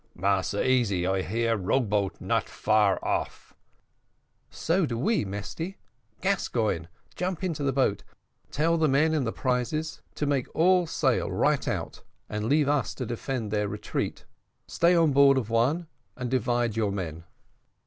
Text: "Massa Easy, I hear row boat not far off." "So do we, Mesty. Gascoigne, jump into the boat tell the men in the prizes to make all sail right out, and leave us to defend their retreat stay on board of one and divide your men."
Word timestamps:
"Massa 0.15 0.67
Easy, 0.67 1.05
I 1.05 1.21
hear 1.21 1.55
row 1.55 1.79
boat 1.79 2.19
not 2.19 2.49
far 2.49 2.97
off." 3.05 3.53
"So 4.49 4.87
do 4.87 4.97
we, 4.97 5.25
Mesty. 5.25 5.77
Gascoigne, 6.21 6.87
jump 7.15 7.43
into 7.43 7.61
the 7.61 7.71
boat 7.71 8.03
tell 8.49 8.77
the 8.77 8.87
men 8.87 9.13
in 9.13 9.25
the 9.25 9.31
prizes 9.31 10.01
to 10.15 10.25
make 10.25 10.47
all 10.55 10.87
sail 10.87 11.29
right 11.29 11.67
out, 11.67 12.01
and 12.27 12.45
leave 12.49 12.67
us 12.67 12.95
to 12.95 13.05
defend 13.05 13.51
their 13.51 13.67
retreat 13.67 14.25
stay 14.65 14.95
on 14.95 15.11
board 15.11 15.37
of 15.37 15.51
one 15.51 15.85
and 16.17 16.31
divide 16.31 16.75
your 16.75 16.91
men." 16.91 17.23